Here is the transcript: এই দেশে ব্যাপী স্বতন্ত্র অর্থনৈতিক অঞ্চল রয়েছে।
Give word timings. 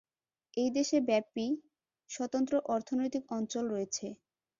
এই 0.57 0.69
দেশে 0.77 0.97
ব্যাপী 1.09 1.47
স্বতন্ত্র 2.09 2.53
অর্থনৈতিক 2.73 3.23
অঞ্চল 3.31 3.63
রয়েছে। 3.67 4.05